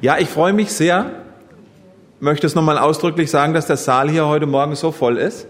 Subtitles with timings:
[0.00, 1.10] Ja, ich freue mich sehr.
[2.20, 5.48] Möchte es nochmal ausdrücklich sagen, dass der Saal hier heute Morgen so voll ist,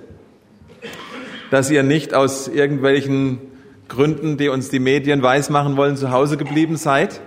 [1.51, 3.41] dass ihr nicht aus irgendwelchen
[3.89, 7.21] Gründen, die uns die Medien weismachen wollen, zu Hause geblieben seid.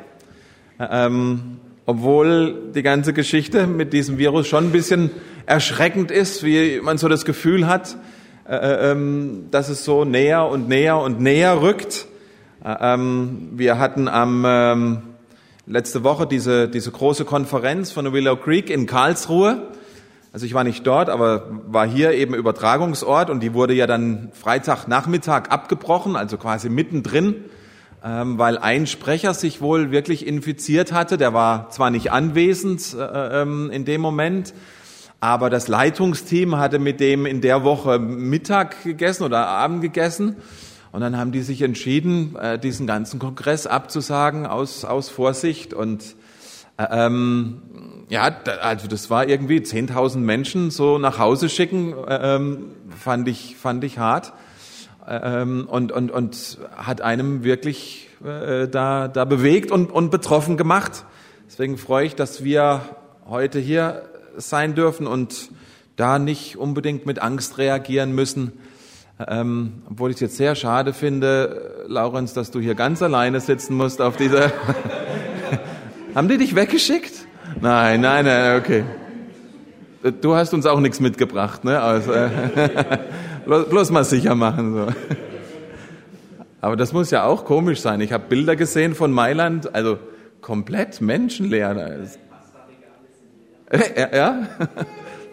[0.79, 5.11] Ähm, obwohl die ganze Geschichte mit diesem Virus schon ein bisschen
[5.45, 7.97] erschreckend ist, wie man so das Gefühl hat,
[8.49, 12.07] äh, äh ähm, dass es so näher und näher und näher rückt.
[12.65, 15.01] Äh, ähm, wir hatten am ähm,
[15.71, 19.69] letzte Woche diese, diese große Konferenz von Willow Creek in Karlsruhe.
[20.33, 24.31] Also ich war nicht dort, aber war hier eben Übertragungsort und die wurde ja dann
[24.33, 27.35] Freitagnachmittag abgebrochen, also quasi mittendrin,
[28.03, 31.17] ähm, weil ein Sprecher sich wohl wirklich infiziert hatte.
[31.17, 34.53] Der war zwar nicht anwesend äh, ähm, in dem Moment,
[35.21, 40.35] aber das Leitungsteam hatte mit dem in der Woche Mittag gegessen oder Abend gegessen.
[40.91, 45.73] Und dann haben die sich entschieden, äh, diesen ganzen Kongress abzusagen aus, aus Vorsicht.
[45.73, 46.15] Und
[46.77, 47.61] äh, ähm,
[48.09, 48.29] ja,
[48.61, 53.83] also das war irgendwie 10.000 Menschen so nach Hause schicken, äh, ähm, fand ich fand
[53.85, 54.33] ich hart
[55.07, 61.05] äh, ähm, und und und hat einem wirklich da da bewegt und und betroffen gemacht.
[61.47, 62.81] Deswegen freue ich, dass wir
[63.27, 64.03] heute hier
[64.37, 65.49] sein dürfen und
[65.95, 68.53] da nicht unbedingt mit Angst reagieren müssen,
[69.27, 73.75] ähm, obwohl ich es jetzt sehr schade finde, Laurenz, dass du hier ganz alleine sitzen
[73.75, 74.51] musst auf dieser.
[76.15, 77.25] Haben die dich weggeschickt?
[77.59, 78.83] Nein, nein, nein, okay.
[80.21, 81.79] Du hast uns auch nichts mitgebracht, ne?
[81.79, 82.11] Also,
[83.45, 84.73] bloß mal sicher machen.
[84.73, 84.87] So.
[86.59, 88.01] Aber das muss ja auch komisch sein.
[88.01, 89.99] Ich habe Bilder gesehen von Mailand, also
[90.41, 92.09] komplett menschenleer.
[93.95, 94.47] Ja, ja?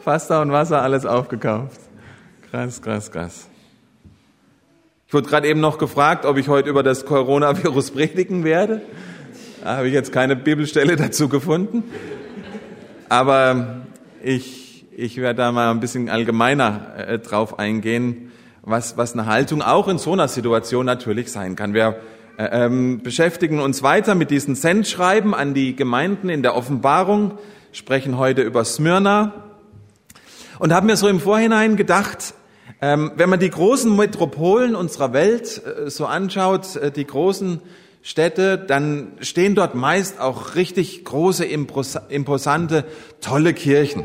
[0.05, 1.81] Pasta und Wasser, alles aufgekauft.
[2.51, 3.49] Krass, krass, krass.
[5.09, 8.83] Ich wurde gerade eben noch gefragt, ob ich heute über das Coronavirus predigen werde.
[9.65, 11.85] Da habe ich jetzt keine Bibelstelle dazu gefunden.
[13.09, 13.87] Aber
[14.23, 19.63] ich, ich werde da mal ein bisschen allgemeiner äh, drauf eingehen, was, was eine Haltung
[19.63, 21.73] auch in so einer Situation natürlich sein kann.
[21.73, 22.01] Wir
[22.37, 27.39] äh, ähm, beschäftigen uns weiter mit diesen Sendschreiben an die Gemeinden in der Offenbarung,
[27.73, 29.33] sprechen heute über Smyrna
[30.59, 32.35] und haben mir so im Vorhinein gedacht,
[32.81, 37.61] ähm, wenn man die großen Metropolen unserer Welt äh, so anschaut, äh, die großen
[38.03, 42.85] Städte, dann stehen dort meist auch richtig große, imposante,
[43.21, 44.05] tolle Kirchen.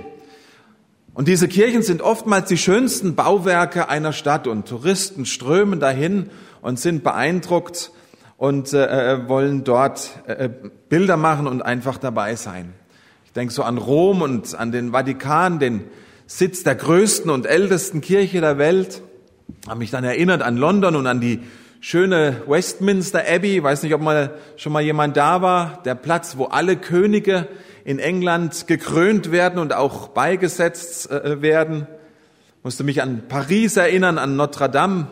[1.13, 6.31] Und diese Kirchen sind oftmals die schönsten Bauwerke einer Stadt und Touristen strömen dahin
[6.61, 7.91] und sind beeindruckt
[8.37, 10.49] und äh, äh wollen dort äh,
[10.89, 12.73] Bilder machen und einfach dabei sein.
[13.25, 15.83] Ich denke so an Rom und an den Vatikan, den
[16.35, 19.03] Sitz der größten und ältesten Kirche der Welt.
[19.67, 21.41] Habe mich dann erinnert an London und an die
[21.79, 23.61] schöne Westminster Abbey.
[23.61, 25.83] Weiß nicht, ob mal schon mal jemand da war.
[25.85, 27.47] Der Platz, wo alle Könige
[27.85, 31.85] in England gekrönt werden und auch beigesetzt äh, werden.
[32.63, 35.09] Musste mich an Paris erinnern, an Notre Dame,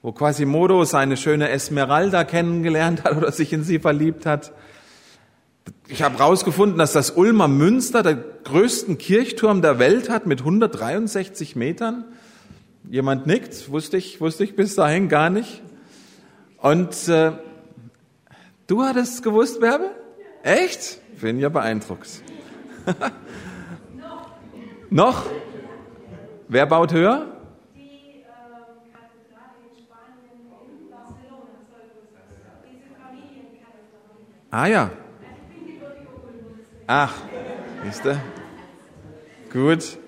[0.00, 4.52] wo Quasimodo seine schöne Esmeralda kennengelernt hat oder sich in sie verliebt hat.
[5.88, 11.56] Ich habe herausgefunden, dass das Ulmer Münster der größten Kirchturm der Welt hat mit 163
[11.56, 12.04] Metern.
[12.88, 15.62] Jemand nickt, wusste ich, wusste ich bis dahin gar nicht.
[16.58, 17.32] Und äh,
[18.66, 19.90] du hattest gewusst, Werbe?
[20.42, 21.00] Echt?
[21.20, 22.22] Bin ja beeindruckt.
[24.90, 25.26] Noch?
[26.48, 27.32] Wer baut höher?
[34.50, 34.90] Ah ja,
[36.88, 37.12] Ach,
[37.84, 38.20] siehste?
[39.52, 39.98] Gut.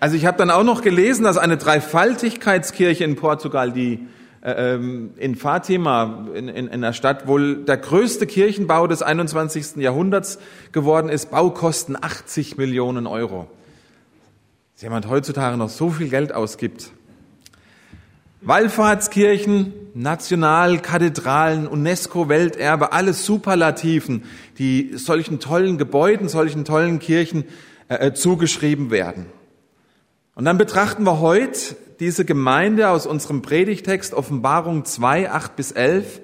[0.00, 4.06] Also ich habe dann auch noch gelesen, dass eine Dreifaltigkeitskirche in Portugal, die
[4.42, 9.76] äh, ähm, in Fatima, in, in, in der Stadt, wohl der größte Kirchenbau des 21.
[9.76, 10.38] Jahrhunderts
[10.72, 13.48] geworden ist, Baukosten 80 Millionen Euro.
[14.74, 16.92] Dass jemand heutzutage noch so viel Geld ausgibt.
[18.40, 24.24] Wallfahrtskirchen, Nationalkathedralen, UNESCO-Welterbe, alles Superlativen,
[24.58, 27.44] die solchen tollen Gebäuden, solchen tollen Kirchen
[27.88, 29.26] äh, äh, zugeschrieben werden.
[30.36, 36.20] Und dann betrachten wir heute diese Gemeinde aus unserem Predigtext Offenbarung 2, 8 bis 11,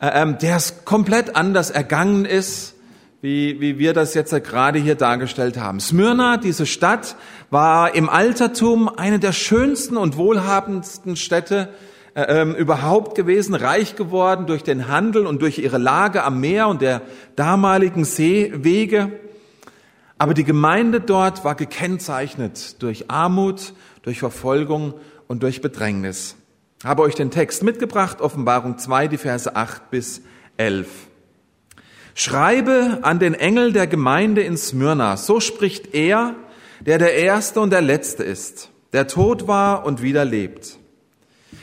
[0.00, 2.76] äh, ähm, der es komplett anders ergangen ist,
[3.22, 5.78] wie, wie wir das jetzt gerade hier dargestellt haben.
[5.78, 7.16] Smyrna, diese Stadt,
[7.50, 11.68] war im Altertum eine der schönsten und wohlhabendsten Städte
[12.14, 16.66] äh, ähm, überhaupt gewesen, reich geworden durch den Handel und durch ihre Lage am Meer
[16.66, 17.00] und der
[17.36, 19.12] damaligen Seewege.
[20.18, 23.72] Aber die Gemeinde dort war gekennzeichnet durch Armut,
[24.02, 24.94] durch Verfolgung
[25.28, 26.34] und durch Bedrängnis.
[26.80, 30.22] Ich habe euch den Text mitgebracht, Offenbarung 2, die Verse 8 bis
[30.56, 30.88] 11.
[32.14, 36.34] Schreibe an den Engel der Gemeinde in Smyrna, so spricht er,
[36.80, 40.78] der der Erste und der Letzte ist, der tot war und wieder lebt.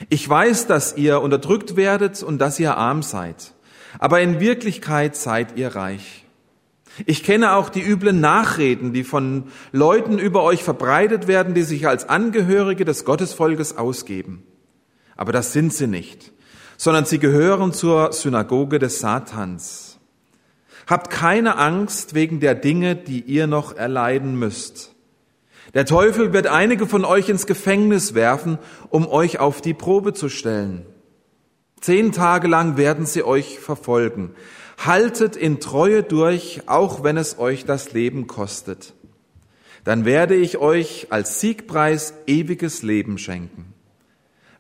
[0.10, 3.54] Ich weiß, dass ihr unterdrückt werdet und dass ihr arm seid,
[4.00, 6.25] aber in Wirklichkeit seid ihr reich.
[7.06, 11.88] Ich kenne auch die üblen Nachreden, die von Leuten über euch verbreitet werden, die sich
[11.88, 14.44] als Angehörige des Gottesvolkes ausgeben.
[15.16, 16.31] Aber das sind sie nicht,
[16.78, 19.88] sondern sie gehören zur Synagoge des Satans.
[20.89, 24.95] Habt keine Angst wegen der Dinge, die ihr noch erleiden müsst.
[25.75, 28.57] Der Teufel wird einige von euch ins Gefängnis werfen,
[28.89, 30.88] um euch auf die Probe zu stellen.
[31.80, 34.31] Zehn Tage lang werden sie euch verfolgen.
[34.83, 38.95] Haltet in Treue durch, auch wenn es euch das Leben kostet.
[39.83, 43.75] Dann werde ich euch als Siegpreis ewiges Leben schenken.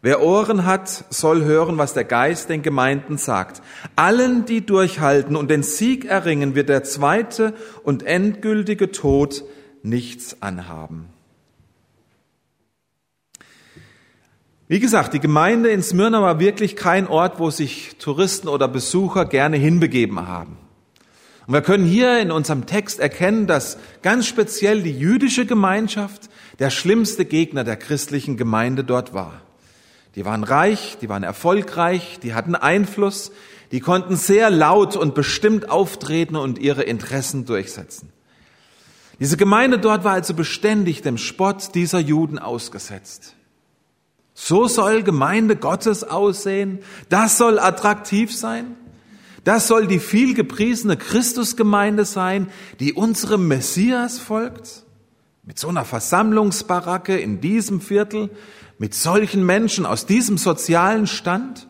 [0.01, 3.61] Wer Ohren hat, soll hören, was der Geist den Gemeinden sagt.
[3.97, 7.53] Allen, die durchhalten und den Sieg erringen, wird der zweite
[7.83, 9.43] und endgültige Tod
[9.83, 11.09] nichts anhaben.
[14.69, 19.25] Wie gesagt, die Gemeinde in Smyrna war wirklich kein Ort, wo sich Touristen oder Besucher
[19.25, 20.57] gerne hinbegeben haben.
[21.47, 26.29] Und wir können hier in unserem Text erkennen, dass ganz speziell die jüdische Gemeinschaft
[26.59, 29.41] der schlimmste Gegner der christlichen Gemeinde dort war.
[30.15, 33.31] Die waren reich, die waren erfolgreich, die hatten Einfluss,
[33.71, 38.11] die konnten sehr laut und bestimmt auftreten und ihre Interessen durchsetzen.
[39.19, 43.35] Diese Gemeinde dort war also beständig dem Spott dieser Juden ausgesetzt.
[44.33, 46.79] So soll Gemeinde Gottes aussehen.
[47.09, 48.77] Das soll attraktiv sein.
[49.43, 54.85] Das soll die vielgepriesene Christusgemeinde sein, die unserem Messias folgt.
[55.49, 58.29] Mit so einer Versammlungsbaracke in diesem Viertel,
[58.77, 61.67] mit solchen Menschen aus diesem sozialen Stand.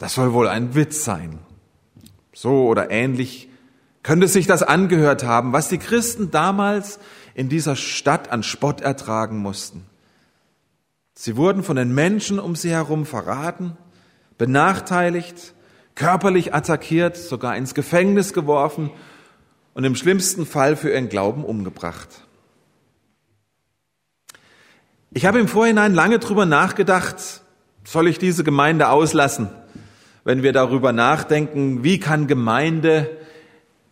[0.00, 1.38] Das soll wohl ein Witz sein.
[2.34, 3.48] So oder ähnlich
[4.02, 6.98] könnte sich das angehört haben, was die Christen damals
[7.34, 9.86] in dieser Stadt an Spott ertragen mussten.
[11.14, 13.76] Sie wurden von den Menschen um sie herum verraten,
[14.36, 15.54] benachteiligt,
[15.94, 18.90] körperlich attackiert, sogar ins Gefängnis geworfen
[19.74, 22.25] und im schlimmsten Fall für ihren Glauben umgebracht.
[25.16, 27.40] Ich habe im Vorhinein lange drüber nachgedacht,
[27.84, 29.48] soll ich diese Gemeinde auslassen,
[30.24, 33.16] wenn wir darüber nachdenken, wie kann Gemeinde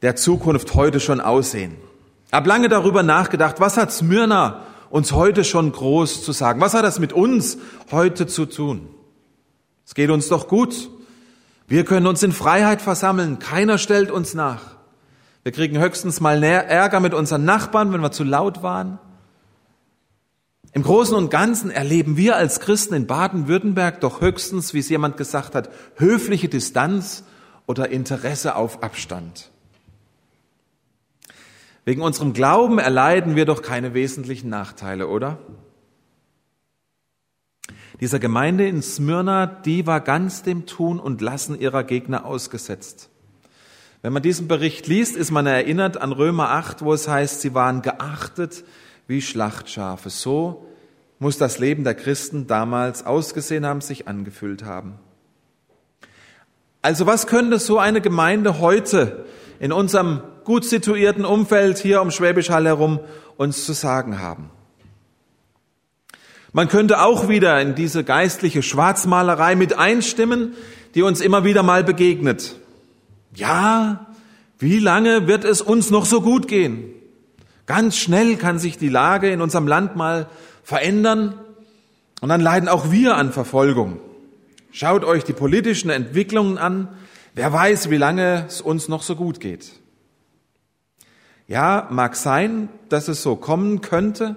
[0.02, 1.78] der Zukunft heute schon aussehen.
[2.26, 6.60] Ich habe lange darüber nachgedacht, was hat Smyrna uns heute schon groß zu sagen?
[6.60, 7.56] Was hat das mit uns
[7.90, 8.90] heute zu tun?
[9.86, 10.90] Es geht uns doch gut.
[11.66, 13.38] Wir können uns in Freiheit versammeln.
[13.38, 14.60] Keiner stellt uns nach.
[15.42, 18.98] Wir kriegen höchstens mal Ärger mit unseren Nachbarn, wenn wir zu laut waren.
[20.74, 25.16] Im Großen und Ganzen erleben wir als Christen in Baden-Württemberg doch höchstens, wie es jemand
[25.16, 27.22] gesagt hat, höfliche Distanz
[27.66, 29.50] oder Interesse auf Abstand.
[31.84, 35.38] Wegen unserem Glauben erleiden wir doch keine wesentlichen Nachteile, oder?
[38.00, 43.10] Dieser Gemeinde in Smyrna, die war ganz dem Tun und Lassen ihrer Gegner ausgesetzt.
[44.02, 47.54] Wenn man diesen Bericht liest, ist man erinnert an Römer 8, wo es heißt, sie
[47.54, 48.64] waren geachtet
[49.06, 50.10] wie Schlachtschafe.
[50.10, 50.66] So
[51.18, 54.98] muss das Leben der Christen damals ausgesehen haben, sich angefühlt haben.
[56.82, 59.24] Also was könnte so eine Gemeinde heute
[59.58, 63.00] in unserem gut situierten Umfeld hier um Schwäbisch Hall herum
[63.36, 64.50] uns zu sagen haben.
[66.52, 70.54] Man könnte auch wieder in diese geistliche Schwarzmalerei mit einstimmen,
[70.94, 72.56] die uns immer wieder mal begegnet.
[73.34, 74.06] Ja,
[74.58, 76.93] wie lange wird es uns noch so gut gehen?
[77.66, 80.28] Ganz schnell kann sich die Lage in unserem Land mal
[80.62, 81.38] verändern
[82.20, 84.00] und dann leiden auch wir an Verfolgung.
[84.70, 86.88] Schaut euch die politischen Entwicklungen an.
[87.34, 89.72] Wer weiß, wie lange es uns noch so gut geht.
[91.46, 94.36] Ja, mag sein, dass es so kommen könnte.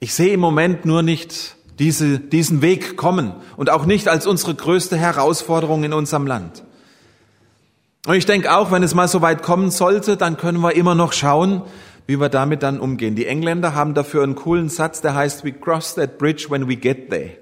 [0.00, 4.54] Ich sehe im Moment nur nicht diese, diesen Weg kommen und auch nicht als unsere
[4.54, 6.64] größte Herausforderung in unserem Land.
[8.06, 10.94] Und ich denke auch, wenn es mal so weit kommen sollte, dann können wir immer
[10.94, 11.62] noch schauen,
[12.06, 13.14] wie wir damit dann umgehen.
[13.14, 16.76] Die Engländer haben dafür einen coolen Satz, der heißt, we cross that bridge when we
[16.76, 17.38] get there.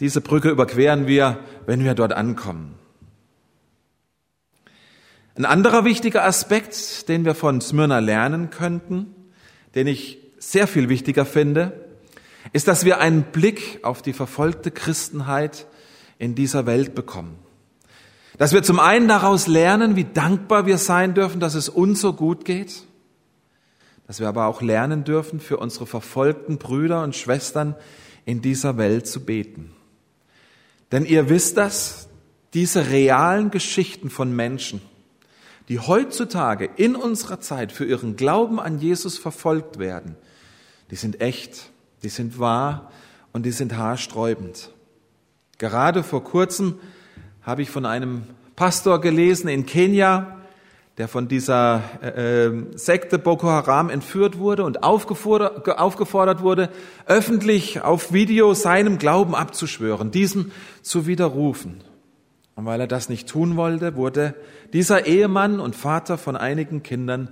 [0.00, 2.74] Diese Brücke überqueren wir, wenn wir dort ankommen.
[5.36, 9.14] Ein anderer wichtiger Aspekt, den wir von Smyrna lernen könnten,
[9.74, 11.72] den ich sehr viel wichtiger finde,
[12.52, 15.66] ist, dass wir einen Blick auf die verfolgte Christenheit
[16.18, 17.38] in dieser Welt bekommen.
[18.38, 22.12] Dass wir zum einen daraus lernen, wie dankbar wir sein dürfen, dass es uns so
[22.12, 22.84] gut geht,
[24.06, 27.74] dass wir aber auch lernen dürfen, für unsere verfolgten Brüder und Schwestern
[28.24, 29.72] in dieser Welt zu beten.
[30.92, 32.08] Denn ihr wisst das,
[32.54, 34.80] diese realen Geschichten von Menschen,
[35.68, 40.16] die heutzutage in unserer Zeit für ihren Glauben an Jesus verfolgt werden,
[40.90, 41.70] die sind echt,
[42.04, 42.92] die sind wahr
[43.32, 44.70] und die sind haarsträubend.
[45.58, 46.78] Gerade vor kurzem
[47.42, 48.22] habe ich von einem
[48.54, 50.35] Pastor gelesen in Kenia,
[50.98, 56.70] der von dieser äh, ähm, Sekte Boko Haram entführt wurde und aufgefordert, wurde,
[57.04, 61.82] öffentlich auf Video seinem Glauben abzuschwören, diesem zu widerrufen.
[62.54, 64.34] Und weil er das nicht tun wollte, wurde
[64.72, 67.28] dieser Ehemann und Vater von einigen Kindern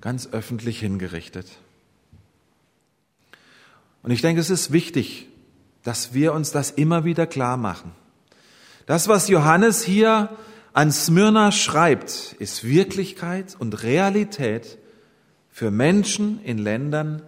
[0.00, 1.46] ganz öffentlich hingerichtet.
[4.02, 5.28] Und ich denke, es ist wichtig,
[5.82, 7.92] dass wir uns das immer wieder klar machen.
[8.86, 10.30] Das, was Johannes hier
[10.72, 14.78] an Smyrna schreibt, ist Wirklichkeit und Realität
[15.50, 17.22] für Menschen in Ländern,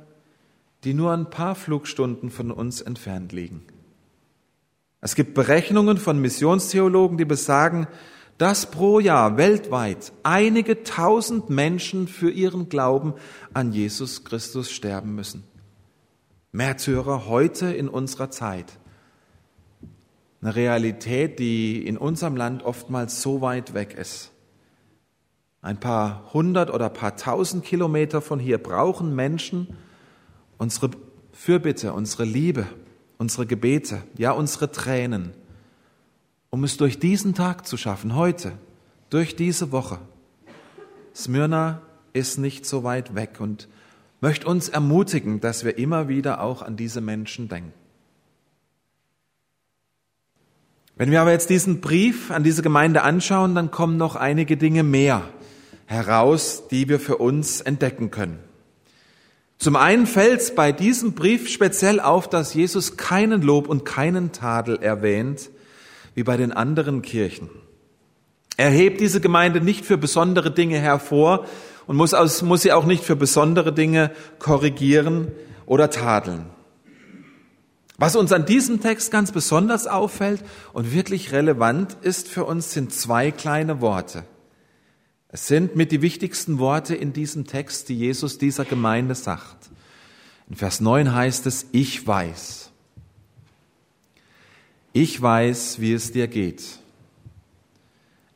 [0.85, 3.63] die nur ein paar Flugstunden von uns entfernt liegen.
[5.01, 7.87] Es gibt Berechnungen von Missionstheologen, die besagen,
[8.39, 13.15] dass pro Jahr weltweit einige tausend Menschen für ihren Glauben
[13.53, 15.45] an Jesus Christus sterben müssen.
[16.53, 18.79] Märtyrer heute in unserer Zeit.
[20.45, 24.31] Eine Realität, die in unserem Land oftmals so weit weg ist.
[25.63, 29.75] Ein paar hundert oder paar tausend Kilometer von hier brauchen Menschen
[30.59, 30.91] unsere
[31.33, 32.67] Fürbitte, unsere Liebe,
[33.17, 35.33] unsere Gebete, ja unsere Tränen,
[36.51, 38.53] um es durch diesen Tag zu schaffen, heute,
[39.09, 39.99] durch diese Woche.
[41.15, 41.81] Smyrna
[42.13, 43.67] ist nicht so weit weg und
[44.21, 47.84] möchte uns ermutigen, dass wir immer wieder auch an diese Menschen denken.
[50.97, 54.85] Wenn wir aber jetzt diesen Brief an diese Gemeinde anschauen, dann kommen noch einige Dinge
[54.85, 55.23] mehr
[55.87, 58.39] heraus, die wir für uns entdecken können.
[59.59, 64.31] Zum einen fällt es bei diesem Brief speziell auf, dass Jesus keinen Lob und keinen
[64.31, 65.51] Tadel erwähnt,
[66.15, 67.51] wie bei den anderen Kirchen.
[68.57, 71.47] Er hebt diese Gemeinde nicht für besondere Dinge hervor
[71.87, 75.33] und muss, aus, muss sie auch nicht für besondere Dinge korrigieren
[75.67, 76.47] oder tadeln.
[77.97, 82.93] Was uns an diesem Text ganz besonders auffällt und wirklich relevant ist für uns, sind
[82.93, 84.25] zwei kleine Worte.
[85.29, 89.71] Es sind mit die wichtigsten Worte in diesem Text, die Jesus dieser Gemeinde sagt.
[90.49, 92.71] In Vers 9 heißt es, ich weiß.
[94.93, 96.63] Ich weiß, wie es dir geht.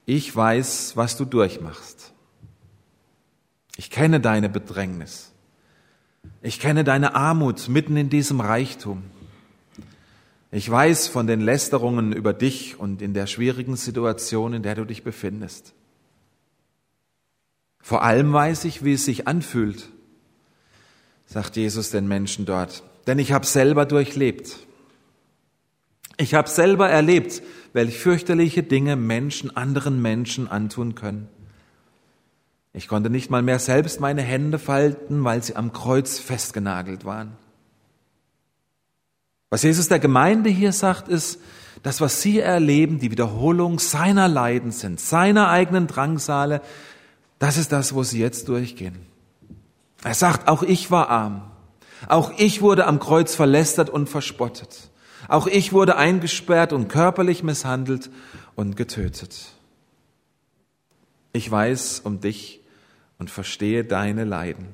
[0.06, 2.12] Ich weiß, was du durchmachst.
[3.76, 5.32] Ich kenne deine Bedrängnis.
[6.42, 9.04] Ich kenne deine Armut mitten in diesem Reichtum.
[10.50, 14.84] Ich weiß von den Lästerungen über dich und in der schwierigen Situation, in der du
[14.84, 15.74] dich befindest.
[17.80, 19.90] Vor allem weiß ich, wie es sich anfühlt,
[21.26, 24.56] sagt Jesus den Menschen dort, denn ich habe selber durchlebt.
[26.16, 31.28] Ich habe selber erlebt, welch fürchterliche Dinge Menschen anderen Menschen antun können.
[32.72, 37.36] Ich konnte nicht mal mehr selbst meine Hände falten, weil sie am Kreuz festgenagelt waren.
[39.50, 41.40] Was Jesus der Gemeinde hier sagt, ist,
[41.82, 46.60] das, was sie erleben, die Wiederholung seiner Leiden sind, seiner eigenen Drangsale,
[47.38, 48.98] das ist das, wo sie jetzt durchgehen.
[50.02, 51.42] Er sagt, auch ich war arm.
[52.08, 54.90] Auch ich wurde am Kreuz verlästert und verspottet.
[55.28, 58.10] Auch ich wurde eingesperrt und körperlich misshandelt
[58.54, 59.52] und getötet.
[61.32, 62.60] Ich weiß um dich
[63.18, 64.68] und verstehe deine Leiden.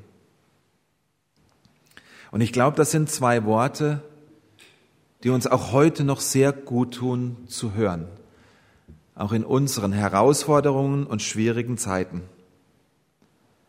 [2.30, 4.02] Und ich glaube, das sind zwei Worte,
[5.24, 8.06] die uns auch heute noch sehr gut tun zu hören,
[9.14, 12.22] auch in unseren Herausforderungen und schwierigen Zeiten.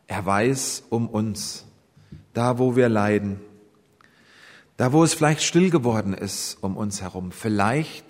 [0.06, 1.64] Er weiß um uns,
[2.34, 3.40] da wo wir leiden,
[4.76, 8.04] da wo es vielleicht still geworden ist um uns herum, vielleicht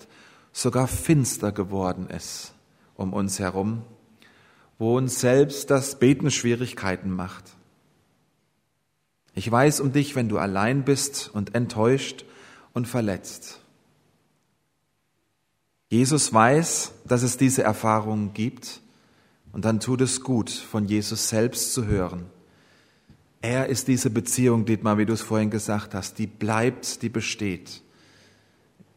[0.52, 2.52] sogar finster geworden ist
[2.96, 3.82] um uns herum,
[4.76, 7.44] wo uns selbst das Beten Schwierigkeiten macht.
[9.34, 12.24] Ich weiß um dich, wenn du allein bist und enttäuscht
[12.76, 13.60] und verletzt.
[15.88, 18.82] Jesus weiß, dass es diese Erfahrungen gibt
[19.50, 22.26] und dann tut es gut, von Jesus selbst zu hören.
[23.40, 27.80] Er ist diese Beziehung, Dietmar, wie du es vorhin gesagt hast, die bleibt, die besteht.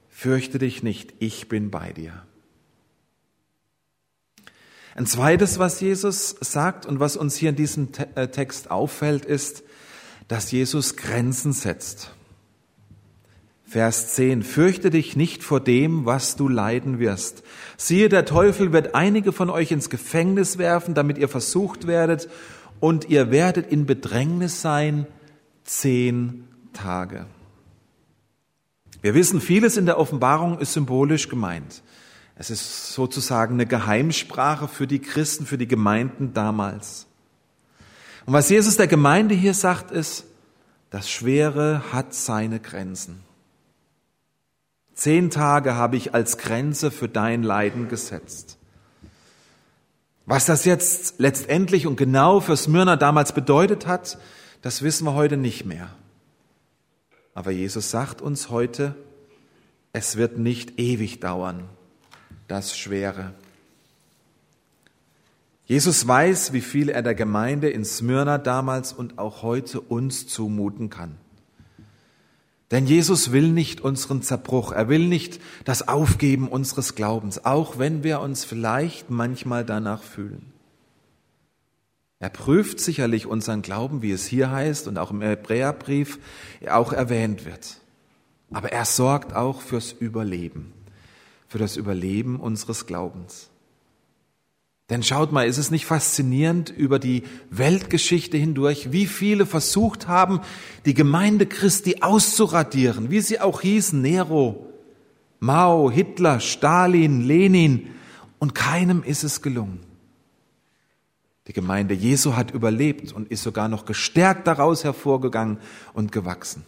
[0.09, 2.25] Fürchte dich nicht, ich bin bei dir.
[4.93, 9.63] Ein zweites, was Jesus sagt und was uns hier in diesem äh, Text auffällt, ist,
[10.27, 12.13] dass Jesus Grenzen setzt.
[13.69, 14.41] Vers 10.
[14.41, 17.43] Fürchte dich nicht vor dem, was du leiden wirst.
[17.77, 22.29] Siehe, der Teufel wird einige von euch ins Gefängnis werfen, damit ihr versucht werdet,
[22.79, 25.05] und ihr werdet in Bedrängnis sein
[25.65, 27.27] zehn Tage.
[29.03, 31.83] Wir wissen, vieles in der Offenbarung ist symbolisch gemeint.
[32.38, 37.05] Es ist sozusagen eine Geheimsprache für die Christen, für die Gemeinden damals.
[38.25, 40.25] Und was Jesus der Gemeinde hier sagt, ist,
[40.89, 43.28] das Schwere hat seine Grenzen.
[45.00, 48.58] Zehn Tage habe ich als Grenze für dein Leiden gesetzt.
[50.25, 54.18] Was das jetzt letztendlich und genau für Smyrna damals bedeutet hat,
[54.62, 55.89] das wissen wir heute nicht mehr.
[57.34, 58.94] Aber Jesus sagt uns heute,
[59.94, 61.63] es wird nicht ewig dauern,
[62.50, 63.34] das Schwere.
[65.63, 70.89] Jesus weiß, wie viel er der Gemeinde in Smyrna damals und auch heute uns zumuten
[70.89, 71.15] kann.
[72.71, 78.03] Denn Jesus will nicht unseren Zerbruch, er will nicht das Aufgeben unseres Glaubens, auch wenn
[78.03, 80.53] wir uns vielleicht manchmal danach fühlen.
[82.19, 86.19] Er prüft sicherlich unseren Glauben, wie es hier heißt und auch im Hebräerbrief
[86.69, 87.77] auch erwähnt wird.
[88.51, 90.73] Aber er sorgt auch fürs Überleben,
[91.47, 93.49] für das Überleben unseres Glaubens.
[94.89, 100.41] Denn schaut mal, ist es nicht faszinierend über die Weltgeschichte hindurch, wie viele versucht haben,
[100.86, 104.67] die Gemeinde Christi auszuradieren, wie sie auch hießen, Nero,
[105.39, 107.91] Mao, Hitler, Stalin, Lenin,
[108.39, 109.81] und keinem ist es gelungen.
[111.48, 115.60] Die Gemeinde Jesu hat überlebt und ist sogar noch gestärkt daraus hervorgegangen
[115.93, 116.63] und gewachsen.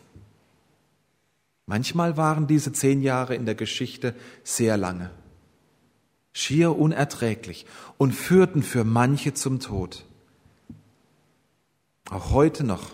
[1.66, 4.13] Manchmal waren diese zehn Jahre in der Geschichte
[4.44, 5.12] sehr lange
[6.34, 7.66] schier unerträglich
[7.98, 10.06] und führten für manche zum Tod.
[12.10, 12.92] Auch heute noch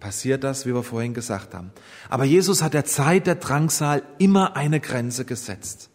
[0.00, 1.72] passiert das, wie wir vorhin gesagt haben.
[2.08, 5.90] Aber Jesus hat der Zeit der Drangsal immer eine Grenze gesetzt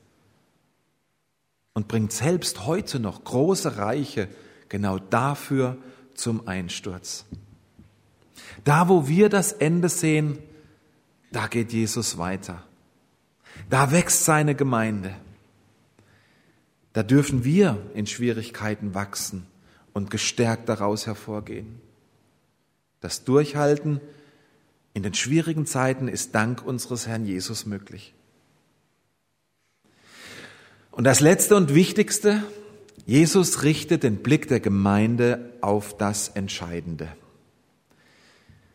[1.73, 4.27] und bringt selbst heute noch große Reiche
[4.69, 5.77] genau dafür
[6.15, 7.25] zum Einsturz.
[8.63, 10.37] Da, wo wir das Ende sehen,
[11.31, 12.63] da geht Jesus weiter.
[13.69, 15.15] Da wächst seine Gemeinde.
[16.93, 19.47] Da dürfen wir in Schwierigkeiten wachsen
[19.93, 21.81] und gestärkt daraus hervorgehen.
[23.01, 23.99] Das Durchhalten
[24.93, 28.13] in den schwierigen Zeiten ist dank unseres Herrn Jesus möglich.
[30.91, 32.43] Und das Letzte und Wichtigste,
[33.07, 37.09] Jesus richtet den Blick der Gemeinde auf das Entscheidende.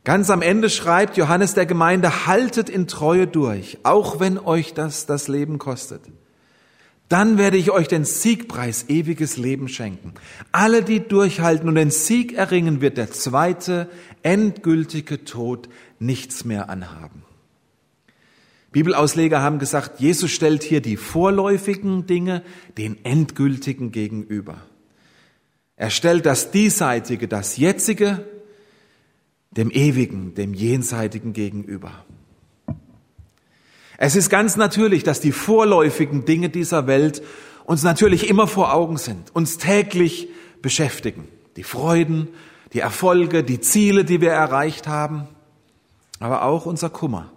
[0.03, 5.07] Ganz am Ende schreibt Johannes der Gemeinde, haltet in Treue durch, auch wenn euch das
[5.07, 6.03] das Leben kostet.
[7.09, 10.13] Dann werde ich euch den Siegpreis ewiges Leben schenken.
[10.53, 13.89] Alle, die durchhalten und den Sieg erringen, wird der zweite,
[14.23, 15.69] endgültige Tod
[15.99, 17.23] nichts mehr anhaben.
[18.73, 22.43] Bibelausleger haben gesagt, Jesus stellt hier die vorläufigen Dinge
[22.77, 24.59] den endgültigen gegenüber.
[25.77, 28.29] Er stellt das Diesseitige, das Jetzige
[29.51, 32.05] dem Ewigen, dem Jenseitigen gegenüber.
[34.01, 37.21] Es ist ganz natürlich, dass die vorläufigen Dinge dieser Welt
[37.65, 40.29] uns natürlich immer vor Augen sind, uns täglich
[40.63, 41.27] beschäftigen.
[41.57, 42.29] Die Freuden,
[42.73, 45.27] die Erfolge, die Ziele, die wir erreicht haben,
[46.21, 47.33] aber auch unser Kummer,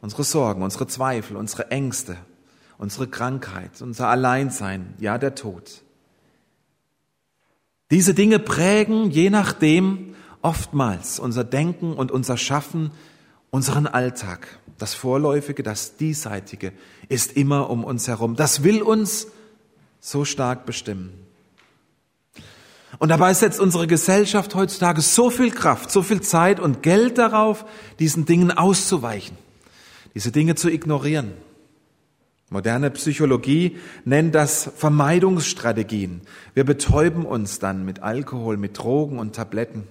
[0.00, 2.16] unsere Sorgen, unsere Zweifel, unsere Ängste,
[2.78, 5.82] unsere Krankheit, unser Alleinsein, ja der Tod.
[7.90, 12.92] Diese Dinge prägen je nachdem oftmals unser Denken und unser Schaffen,
[13.54, 16.72] unseren Alltag das Vorläufige, das Diesseitige
[17.08, 18.34] ist immer um uns herum.
[18.34, 19.28] Das will uns
[20.00, 21.12] so stark bestimmen.
[22.98, 27.64] Und dabei setzt unsere Gesellschaft heutzutage so viel Kraft, so viel Zeit und Geld darauf,
[28.00, 29.38] diesen Dingen auszuweichen,
[30.16, 31.34] diese Dinge zu ignorieren.
[32.50, 36.22] Moderne Psychologie nennt das Vermeidungsstrategien.
[36.54, 39.86] Wir betäuben uns dann mit Alkohol, mit Drogen und Tabletten.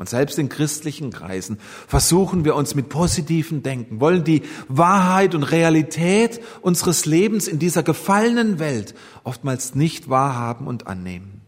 [0.00, 5.42] Und selbst in christlichen Kreisen versuchen wir uns mit positiven Denken, wollen die Wahrheit und
[5.42, 11.42] Realität unseres Lebens in dieser gefallenen Welt oftmals nicht wahrhaben und annehmen.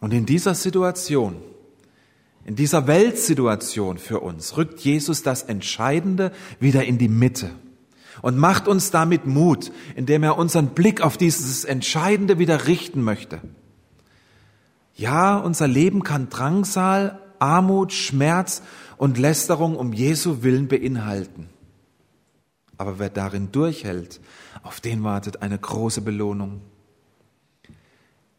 [0.00, 1.36] Und in dieser Situation,
[2.44, 7.52] in dieser Weltsituation für uns, rückt Jesus das Entscheidende wieder in die Mitte
[8.20, 13.40] und macht uns damit Mut, indem er unseren Blick auf dieses Entscheidende wieder richten möchte.
[14.94, 18.62] Ja, unser Leben kann Drangsal, Armut, Schmerz
[18.96, 21.48] und Lästerung um Jesu Willen beinhalten.
[22.78, 24.20] Aber wer darin durchhält,
[24.62, 26.60] auf den wartet eine große Belohnung.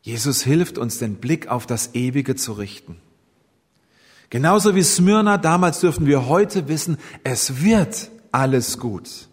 [0.01, 2.97] Jesus hilft uns, den Blick auf das Ewige zu richten.
[4.29, 9.29] Genauso wie Smyrna damals dürfen wir heute wissen, es wird alles gut.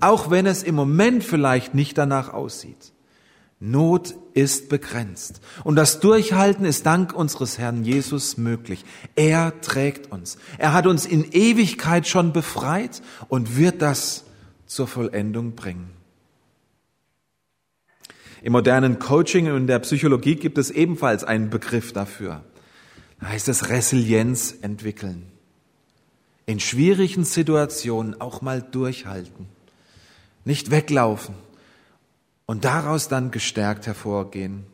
[0.00, 2.92] Auch wenn es im Moment vielleicht nicht danach aussieht.
[3.62, 5.42] Not ist begrenzt.
[5.64, 8.86] Und das Durchhalten ist dank unseres Herrn Jesus möglich.
[9.16, 10.38] Er trägt uns.
[10.56, 14.24] Er hat uns in Ewigkeit schon befreit und wird das
[14.64, 15.90] zur Vollendung bringen.
[18.40, 22.42] Im modernen Coaching und der Psychologie gibt es ebenfalls einen Begriff dafür.
[23.20, 25.26] Da heißt es Resilienz entwickeln.
[26.46, 29.48] In schwierigen Situationen auch mal durchhalten.
[30.46, 31.34] Nicht weglaufen
[32.50, 34.66] und daraus dann gestärkt hervorgehen.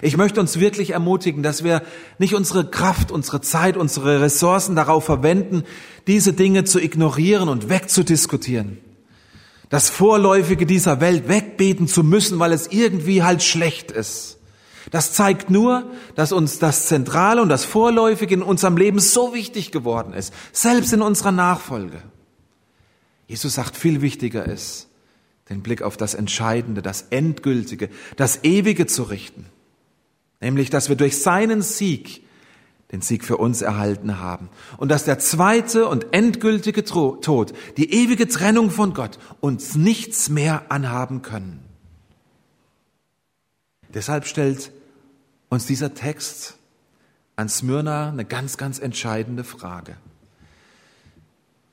[0.00, 1.80] Ich möchte uns wirklich ermutigen, dass wir
[2.18, 5.62] nicht unsere Kraft, unsere Zeit, unsere Ressourcen darauf verwenden,
[6.08, 8.78] diese Dinge zu ignorieren und wegzudiskutieren
[9.68, 14.38] das Vorläufige dieser Welt wegbeten zu müssen, weil es irgendwie halt schlecht ist.
[14.90, 19.70] Das zeigt nur, dass uns das Zentrale und das Vorläufige in unserem Leben so wichtig
[19.70, 22.02] geworden ist, selbst in unserer Nachfolge.
[23.28, 24.88] Jesus sagt, viel wichtiger ist,
[25.52, 29.46] den Blick auf das Entscheidende, das Endgültige, das Ewige zu richten.
[30.40, 32.22] Nämlich, dass wir durch seinen Sieg
[32.92, 34.50] den Sieg für uns erhalten haben.
[34.76, 40.70] Und dass der zweite und endgültige Tod, die ewige Trennung von Gott, uns nichts mehr
[40.70, 41.60] anhaben können.
[43.94, 44.72] Deshalb stellt
[45.48, 46.56] uns dieser Text
[47.36, 49.96] an Smyrna eine ganz, ganz entscheidende Frage.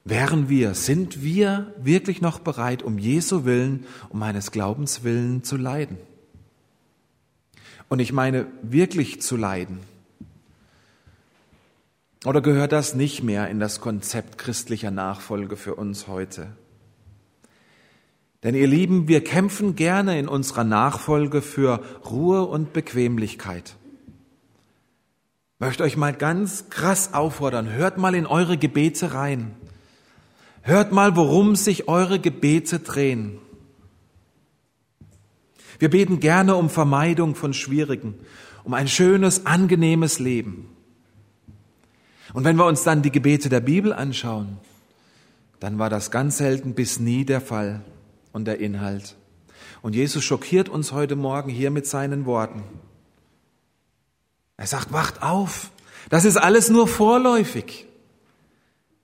[0.06, 5.58] Wären wir, sind wir wirklich noch bereit, um Jesu Willen, um meines Glaubens willen zu
[5.58, 5.98] leiden?
[7.90, 9.80] Und ich meine wirklich zu leiden
[12.26, 16.52] oder gehört das nicht mehr in das Konzept christlicher Nachfolge für uns heute?
[18.44, 23.76] Denn ihr Lieben, wir kämpfen gerne in unserer Nachfolge für Ruhe und Bequemlichkeit.
[25.56, 29.56] Ich möchte euch mal ganz krass auffordern, hört mal in eure Gebete rein.
[30.62, 33.40] Hört mal, worum sich eure Gebete drehen.
[35.80, 38.16] Wir beten gerne um Vermeidung von Schwierigen,
[38.64, 40.70] um ein schönes, angenehmes Leben.
[42.34, 44.58] Und wenn wir uns dann die Gebete der Bibel anschauen,
[45.60, 47.82] dann war das ganz selten bis nie der Fall
[48.32, 49.16] und der Inhalt.
[49.82, 52.64] Und Jesus schockiert uns heute Morgen hier mit seinen Worten.
[54.58, 55.72] Er sagt, wacht auf,
[56.10, 57.89] das ist alles nur vorläufig.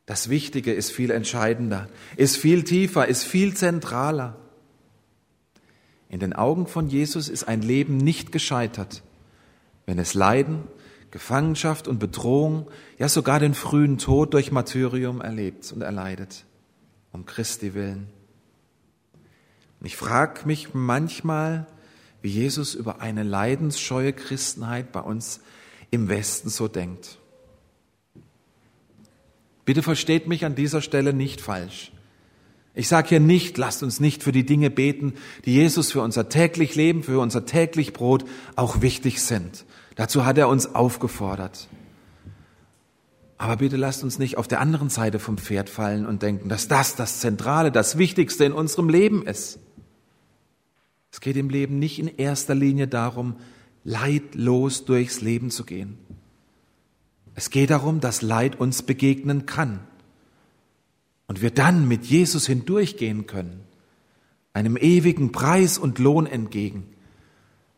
[0.05, 4.37] Das Wichtige ist viel entscheidender, ist viel tiefer, ist viel zentraler.
[6.09, 9.01] In den Augen von Jesus ist ein Leben nicht gescheitert,
[9.85, 10.63] wenn es Leiden,
[11.09, 16.45] Gefangenschaft und Bedrohung, ja sogar den frühen Tod durch Martyrium erlebt und erleidet,
[17.11, 18.07] um Christi willen.
[19.81, 21.67] Ich frage mich manchmal,
[22.21, 25.41] wie Jesus über eine leidensscheue Christenheit bei uns
[25.91, 27.19] im Westen so denkt.
[29.65, 31.91] Bitte versteht mich an dieser Stelle nicht falsch.
[32.75, 35.13] Ich sage hier nicht, lasst uns nicht für die Dinge beten,
[35.45, 38.25] die Jesus für unser täglich Leben, für unser täglich Brot
[38.55, 39.65] auch wichtig sind.
[39.95, 41.69] Dazu hat er uns aufgefordert.
[43.37, 46.67] Aber bitte lasst uns nicht auf der anderen Seite vom Pferd fallen und denken, dass
[46.67, 49.59] das das Zentrale, das Wichtigste in unserem Leben ist.
[51.11, 53.35] Es geht im Leben nicht in erster Linie darum,
[53.85, 55.97] leidlos durchs Leben zu gehen.
[57.35, 59.81] Es geht darum, dass Leid uns begegnen kann
[61.27, 63.61] und wir dann mit Jesus hindurchgehen können,
[64.53, 66.87] einem ewigen Preis und Lohn entgegen,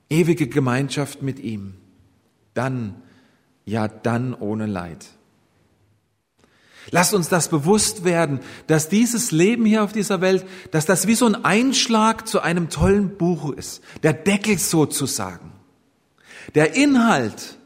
[0.10, 1.74] ewige Gemeinschaft mit ihm
[2.54, 2.96] dann,
[3.65, 5.06] ja dann ohne Leid.
[6.89, 11.15] Lasst uns das bewusst werden, dass dieses Leben hier auf dieser Welt, dass das wie
[11.15, 13.84] so ein Einschlag zu einem tollen Buch ist.
[14.04, 15.52] Der Deckel sozusagen.
[16.56, 17.58] Der Inhalt,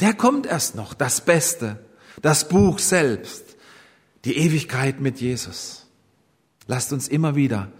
[0.00, 1.84] der kommt erst noch, das Beste,
[2.22, 3.44] das Buch selbst,
[4.24, 5.86] die Ewigkeit mit Jesus.
[6.66, 7.70] Lasst uns immer wieder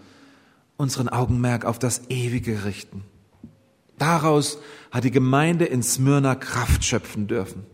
[0.77, 3.03] unseren Augenmerk auf das Ewige richten.
[3.97, 4.57] Daraus
[4.89, 7.67] hat die Gemeinde in Smyrna Kraft schöpfen dürfen.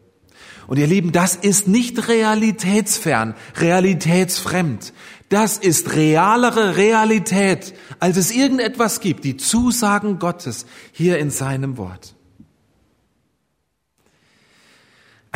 [0.67, 4.91] Und ihr Lieben, das ist nicht realitätsfern, realitätsfremd.
[5.29, 12.16] Das ist realere Realität, als es irgendetwas gibt, die Zusagen Gottes hier in seinem Wort.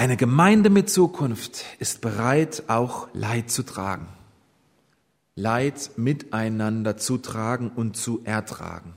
[0.02, 4.08] Eine Gemeinde mit Zukunft ist bereit, auch Leid zu tragen.
[5.36, 8.96] Leid miteinander zu tragen und zu ertragen.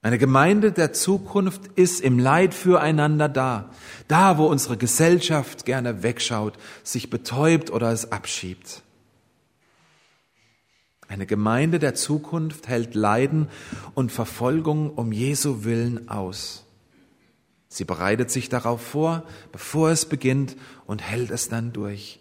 [0.00, 3.68] Eine Gemeinde der Zukunft ist im Leid füreinander da.
[4.08, 8.80] Da, wo unsere Gesellschaft gerne wegschaut, sich betäubt oder es abschiebt.
[11.06, 13.48] Eine Gemeinde der Zukunft hält Leiden
[13.92, 16.64] und Verfolgung um Jesu Willen aus.
[17.72, 20.56] Sie bereitet sich darauf vor, bevor es beginnt
[20.86, 22.18] und hält es dann durch.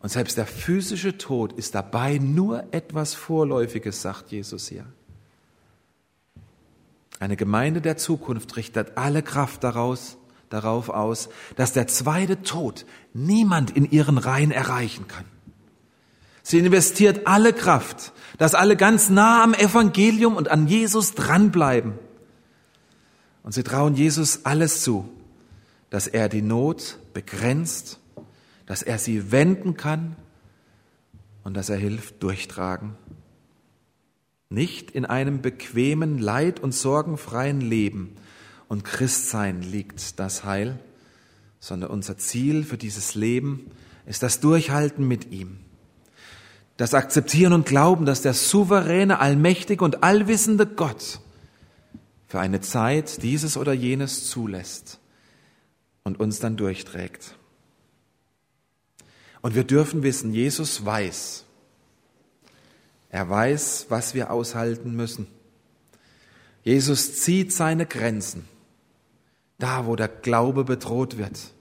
[0.00, 4.84] Und selbst der physische Tod ist dabei nur etwas Vorläufiges, sagt Jesus hier.
[7.20, 10.18] Eine Gemeinde der Zukunft richtet alle Kraft daraus,
[10.50, 12.84] darauf aus, dass der zweite Tod
[13.14, 15.24] niemand in ihren Reihen erreichen kann.
[16.42, 21.94] Sie investiert alle Kraft, dass alle ganz nah am Evangelium und an Jesus dranbleiben.
[23.48, 25.08] Und sie trauen Jesus alles zu,
[25.88, 27.98] dass er die Not begrenzt,
[28.66, 30.16] dass er sie wenden kann
[31.44, 32.94] und dass er hilft durchtragen.
[34.50, 38.16] Nicht in einem bequemen, leid- und sorgenfreien Leben
[38.68, 40.78] und Christsein liegt das Heil,
[41.58, 43.70] sondern unser Ziel für dieses Leben
[44.04, 45.58] ist das Durchhalten mit ihm.
[46.76, 51.22] Das Akzeptieren und Glauben, dass der souveräne, allmächtige und allwissende Gott
[52.28, 55.00] für eine Zeit dieses oder jenes zulässt
[56.04, 57.34] und uns dann durchträgt.
[59.40, 61.44] Und wir dürfen wissen, Jesus weiß,
[63.10, 65.26] er weiß, was wir aushalten müssen.
[66.62, 68.44] Jesus zieht seine Grenzen,
[69.58, 71.54] da wo der Glaube bedroht wird.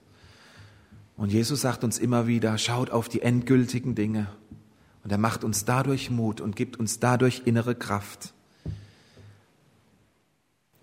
[1.16, 4.28] Und Jesus sagt uns immer wieder, schaut auf die endgültigen Dinge.
[5.06, 8.34] Und er macht uns dadurch Mut und gibt uns dadurch innere Kraft.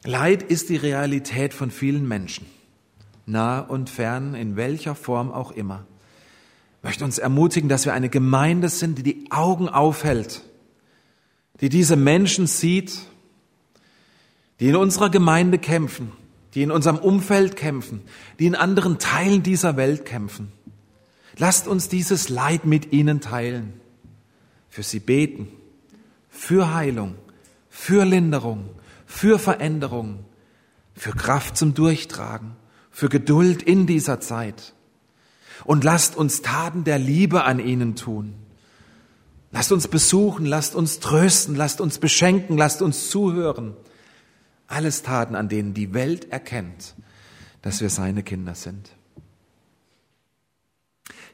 [0.04, 2.46] Leid ist die Realität von vielen Menschen,
[3.26, 5.86] nah und fern, in welcher Form auch immer.
[6.78, 10.42] Ich möchte uns ermutigen, dass wir eine Gemeinde sind, die die Augen aufhält
[11.60, 13.00] die diese Menschen sieht,
[14.60, 16.12] die in unserer Gemeinde kämpfen,
[16.54, 18.02] die in unserem Umfeld kämpfen,
[18.38, 20.52] die in anderen Teilen dieser Welt kämpfen.
[21.36, 23.72] Lasst uns dieses Leid mit ihnen teilen,
[24.68, 25.48] für sie beten,
[26.28, 27.16] für Heilung,
[27.68, 28.68] für Linderung,
[29.14, 30.24] für Veränderung,
[30.94, 32.56] für Kraft zum Durchtragen,
[32.90, 34.74] für Geduld in dieser Zeit.
[35.64, 38.34] Und lasst uns Taten der Liebe an ihnen tun
[39.54, 43.76] Lasst uns besuchen, lasst uns trösten, lasst uns beschenken, lasst uns zuhören.
[44.66, 46.96] Alles Taten, an denen die Welt erkennt,
[47.62, 48.90] dass wir seine Kinder sind.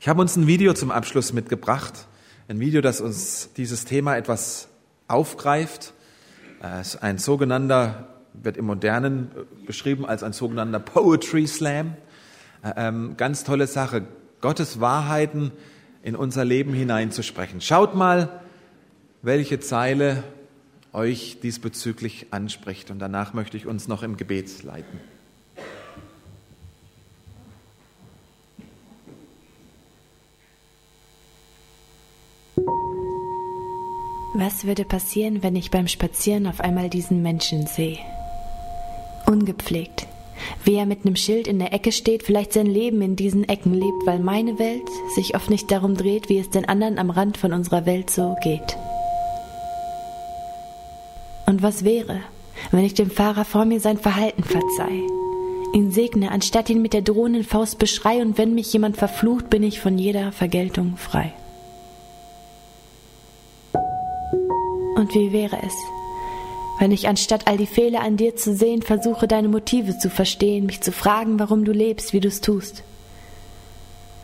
[0.00, 2.08] Ich habe uns ein Video zum Abschluss mitgebracht.
[2.46, 4.68] Ein Video, das uns dieses Thema etwas
[5.08, 5.94] aufgreift.
[6.62, 9.30] Es ist ein sogenannter, wird im Modernen
[9.66, 11.94] beschrieben als ein sogenannter Poetry Slam.
[12.76, 14.02] Ähm, ganz tolle Sache.
[14.42, 15.52] Gottes Wahrheiten
[16.02, 17.62] in unser Leben hineinzusprechen.
[17.62, 18.40] Schaut mal,
[19.22, 20.22] welche Zeile
[20.92, 22.90] euch diesbezüglich anspricht.
[22.90, 25.00] Und danach möchte ich uns noch im Gebet leiten.
[34.32, 37.98] Was würde passieren, wenn ich beim Spazieren auf einmal diesen Menschen sehe?
[39.26, 40.06] Ungepflegt,
[40.64, 43.74] wie er mit einem Schild in der Ecke steht, vielleicht sein Leben in diesen Ecken
[43.74, 47.38] lebt, weil meine Welt sich oft nicht darum dreht, wie es den anderen am Rand
[47.38, 48.76] von unserer Welt so geht.
[51.46, 52.20] Und was wäre,
[52.70, 55.02] wenn ich dem Fahrer vor mir sein Verhalten verzeih,
[55.74, 59.64] ihn segne, anstatt ihn mit der drohenden Faust beschrei und wenn mich jemand verflucht, bin
[59.64, 61.32] ich von jeder Vergeltung frei.
[65.00, 65.72] Und wie wäre es,
[66.78, 70.66] wenn ich anstatt all die Fehler an dir zu sehen, versuche deine Motive zu verstehen,
[70.66, 72.82] mich zu fragen, warum du lebst, wie du es tust.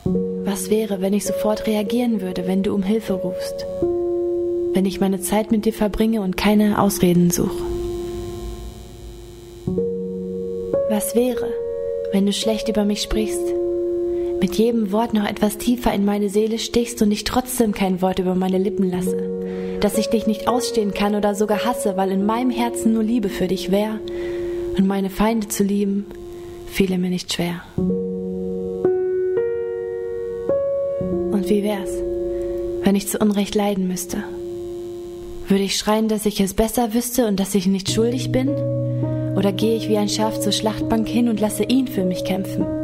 [0.05, 3.65] Was wäre, wenn ich sofort reagieren würde, wenn du um Hilfe rufst?
[4.75, 7.65] Wenn ich meine Zeit mit dir verbringe und keine Ausreden suche?
[10.91, 11.49] Was wäre,
[12.13, 13.56] wenn du schlecht über mich sprichst,
[14.41, 18.19] mit jedem Wort noch etwas tiefer in meine Seele stichst und ich trotzdem kein Wort
[18.19, 19.37] über meine Lippen lasse?
[19.81, 23.29] dass ich dich nicht ausstehen kann oder sogar hasse, weil in meinem Herzen nur Liebe
[23.29, 24.01] für dich wäre.
[24.77, 26.07] Und meine Feinde zu lieben,
[26.67, 27.63] fiele mir nicht schwer.
[31.31, 31.91] Und wie wär's,
[32.83, 34.25] wenn ich zu Unrecht leiden müsste?
[35.49, 38.49] Würde ich schreien, dass ich es besser wüsste und dass ich nicht schuldig bin?
[39.37, 42.76] Oder gehe ich wie ein Schaf zur Schlachtbank hin und lasse ihn für mich kämpfen?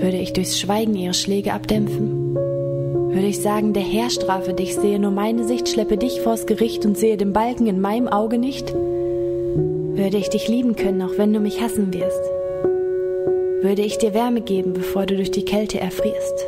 [0.00, 2.20] Würde ich durchs Schweigen ihre Schläge abdämpfen?
[3.20, 6.86] würde ich sagen, der Herr strafe dich, sehe nur meine Sicht, schleppe dich vors Gericht
[6.86, 8.72] und sehe den Balken in meinem Auge nicht?
[8.72, 12.22] Würde ich dich lieben können, auch wenn du mich hassen wirst?
[13.62, 16.46] Würde ich dir Wärme geben, bevor du durch die Kälte erfrierst?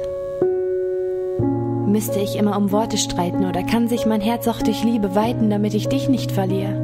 [1.89, 5.51] Müsste ich immer um Worte streiten oder kann sich mein Herz auch durch Liebe weiten,
[5.51, 6.79] damit ich dich nicht verliere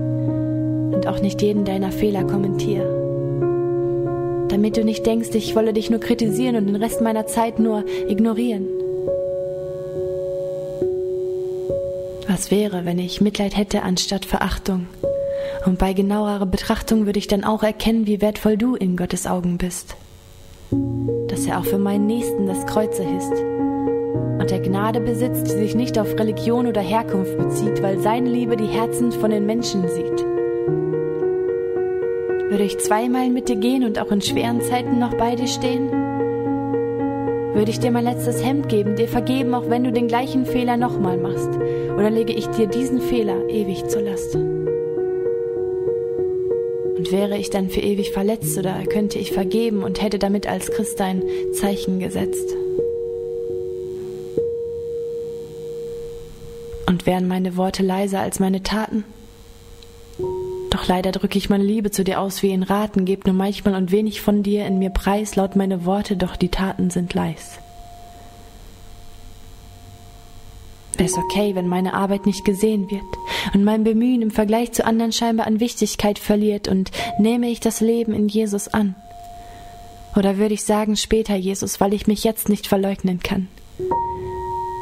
[0.92, 2.97] und auch nicht jeden deiner Fehler kommentiere?
[4.48, 7.84] Damit du nicht denkst, ich wolle dich nur kritisieren und den Rest meiner Zeit nur
[8.08, 8.66] ignorieren.
[12.28, 14.86] Was wäre, wenn ich Mitleid hätte anstatt Verachtung?
[15.66, 19.58] Und bei genauerer Betrachtung würde ich dann auch erkennen, wie wertvoll du in Gottes Augen
[19.58, 19.96] bist.
[21.28, 23.32] Dass er auch für meinen Nächsten das Kreuze hisst.
[23.32, 28.56] Und der Gnade besitzt, die sich nicht auf Religion oder Herkunft bezieht, weil seine Liebe
[28.56, 30.27] die Herzen von den Menschen sieht.
[32.58, 35.92] Würde ich zweimal mit dir gehen und auch in schweren Zeiten noch bei dir stehen?
[37.54, 40.76] Würde ich dir mein letztes Hemd geben, dir vergeben, auch wenn du den gleichen Fehler
[40.76, 41.50] nochmal machst?
[41.94, 44.34] Oder lege ich dir diesen Fehler ewig zur Last?
[44.34, 44.66] Und
[47.12, 51.00] wäre ich dann für ewig verletzt oder könnte ich vergeben und hätte damit als Christ
[51.00, 52.56] ein Zeichen gesetzt?
[56.88, 59.04] Und wären meine Worte leiser als meine Taten?
[60.88, 63.92] Leider drücke ich meine Liebe zu dir aus wie in Raten, geb nur manchmal und
[63.92, 67.58] wenig von dir in mir preis, laut meine Worte, doch die Taten sind leis.
[70.96, 73.04] Wär's okay, wenn meine Arbeit nicht gesehen wird
[73.52, 77.80] und mein Bemühen im Vergleich zu anderen scheinbar an Wichtigkeit verliert und nehme ich das
[77.80, 78.94] Leben in Jesus an?
[80.16, 83.48] Oder würde ich sagen später Jesus, weil ich mich jetzt nicht verleugnen kann?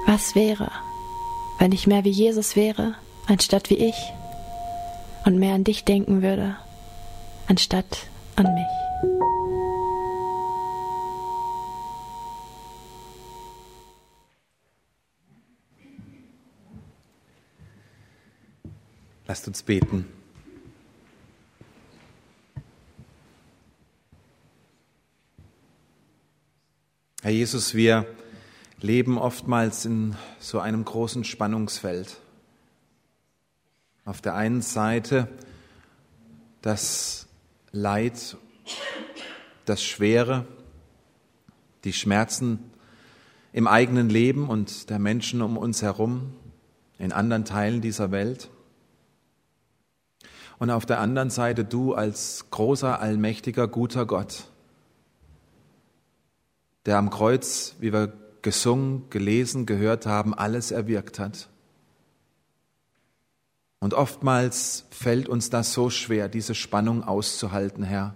[0.06, 0.70] Was wäre,
[1.58, 2.94] wenn ich mehr wie Jesus wäre,
[3.26, 3.96] anstatt wie ich?
[5.26, 6.56] Und mehr an dich denken würde,
[7.48, 8.64] anstatt an mich.
[19.26, 20.06] Lasst uns beten.
[27.22, 28.06] Herr Jesus, wir
[28.80, 32.18] leben oftmals in so einem großen Spannungsfeld.
[34.06, 35.26] Auf der einen Seite
[36.62, 37.26] das
[37.72, 38.36] Leid,
[39.64, 40.46] das Schwere,
[41.82, 42.70] die Schmerzen
[43.52, 46.32] im eigenen Leben und der Menschen um uns herum,
[46.98, 48.48] in anderen Teilen dieser Welt.
[50.60, 54.44] Und auf der anderen Seite du als großer, allmächtiger, guter Gott,
[56.86, 61.48] der am Kreuz, wie wir gesungen, gelesen, gehört haben, alles erwirkt hat
[63.80, 68.14] und oftmals fällt uns das so schwer, diese Spannung auszuhalten, Herr.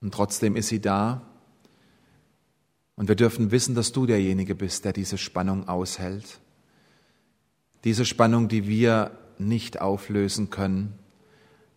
[0.00, 1.22] Und trotzdem ist sie da.
[2.94, 6.38] Und wir dürfen wissen, dass du derjenige bist, der diese Spannung aushält.
[7.84, 10.98] Diese Spannung, die wir nicht auflösen können,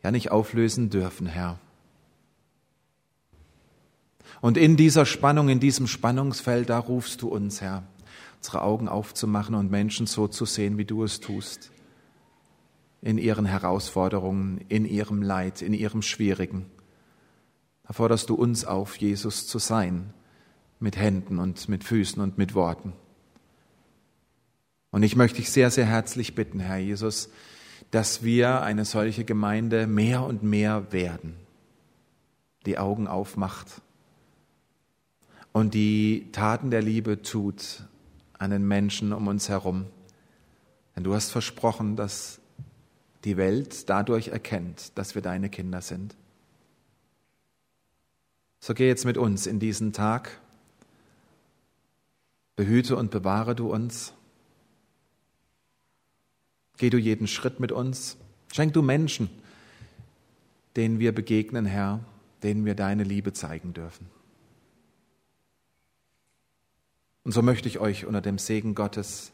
[0.03, 1.59] ja nicht auflösen dürfen, Herr.
[4.39, 7.83] Und in dieser Spannung, in diesem Spannungsfeld, da rufst du uns, Herr
[8.39, 11.71] unsere Augen aufzumachen und Menschen so zu sehen, wie du es tust.
[13.01, 16.65] In ihren Herausforderungen, in ihrem Leid, in ihrem Schwierigen.
[17.85, 20.13] Da forderst du uns auf, Jesus zu sein,
[20.79, 22.93] mit Händen und mit Füßen und mit Worten.
[24.91, 27.29] Und ich möchte dich sehr, sehr herzlich bitten, Herr Jesus,
[27.91, 31.35] dass wir eine solche Gemeinde mehr und mehr werden,
[32.65, 33.81] die Augen aufmacht
[35.51, 37.83] und die Taten der Liebe tut
[38.39, 39.85] an den Menschen um uns herum.
[40.95, 42.39] Denn du hast versprochen, dass
[43.23, 46.15] die Welt dadurch erkennt, dass wir deine Kinder sind.
[48.61, 50.39] So geh jetzt mit uns in diesen Tag.
[52.55, 54.13] Behüte und bewahre du uns.
[56.77, 58.17] Geh du jeden Schritt mit uns.
[58.53, 59.29] Schenk du Menschen,
[60.75, 61.99] denen wir begegnen, Herr,
[62.43, 64.07] denen wir deine Liebe zeigen dürfen.
[67.23, 69.31] Und so möchte ich euch unter dem Segen Gottes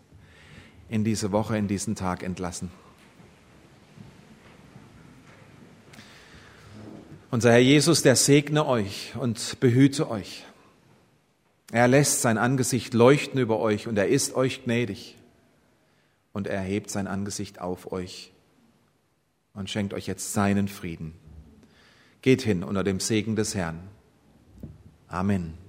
[0.89, 2.71] in diese Woche, in diesen Tag entlassen.
[7.31, 10.45] Unser Herr Jesus, der segne euch und behüte euch.
[11.71, 15.17] Er lässt sein Angesicht leuchten über euch und er ist euch gnädig.
[16.31, 18.31] Und er hebt sein Angesicht auf euch
[19.53, 21.13] und schenkt euch jetzt seinen Frieden.
[22.21, 23.79] Geht hin unter dem Segen des Herrn.
[25.07, 25.64] Amen.